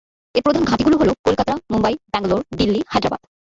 [0.35, 3.21] এর প্রধান ঘাঁটি গুলি হলোঃ কলকাতা, মুম্বই, ব্যাঙ্গালোর, দিল্লি, হায়দ্রাবাদ।